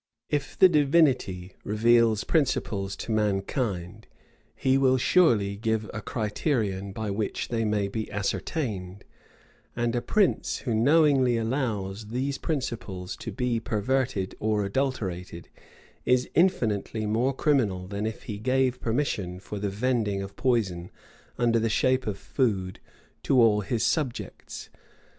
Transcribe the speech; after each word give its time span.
If 0.31 0.57
the 0.57 0.67
Divinity 0.67 1.53
reveals 1.63 2.23
principles 2.23 2.95
to 2.95 3.11
mankind, 3.11 4.07
he 4.55 4.75
will 4.75 4.97
surely 4.97 5.57
give 5.57 5.87
a 5.93 6.01
criterion 6.01 6.91
by 6.91 7.11
which 7.11 7.49
they 7.49 7.65
may 7.65 7.87
be 7.87 8.11
ascertained; 8.11 9.03
and 9.75 9.95
a 9.95 10.01
prince 10.01 10.61
who 10.65 10.73
knowingly 10.73 11.37
allows 11.37 12.07
these 12.07 12.39
principles 12.39 13.15
to 13.17 13.31
be 13.31 13.59
perverted 13.59 14.33
or 14.39 14.65
adulterated, 14.65 15.49
is 16.03 16.27
infinitely 16.33 17.05
more 17.05 17.31
criminal 17.31 17.85
than 17.87 18.07
if 18.07 18.23
he 18.23 18.39
gave 18.39 18.81
permission 18.81 19.39
for 19.39 19.59
the 19.59 19.69
vending 19.69 20.23
of 20.23 20.35
poison, 20.35 20.89
under 21.37 21.59
the 21.59 21.69
shape 21.69 22.07
of 22.07 22.17
food, 22.17 22.79
to 23.21 23.39
all 23.39 23.61
his 23.61 23.83
subjects. 23.83 24.71